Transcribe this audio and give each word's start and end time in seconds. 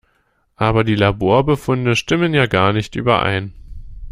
Aber 0.55 0.83
die 0.83 0.95
Laborbefunde 0.95 1.95
stimmen 1.95 2.33
ja 2.33 2.47
gar 2.47 2.73
nicht 2.73 2.95
überein. 2.95 3.53